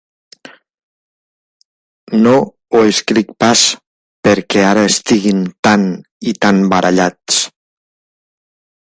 No 2.23 2.31
ho 2.39 2.81
escric 2.93 3.29
pas 3.45 3.61
perquè 4.29 4.63
ara 4.71 4.87
estiguin 4.93 5.45
tan 5.69 5.85
i 6.33 6.35
tan 6.47 6.63
barallats. 6.73 7.39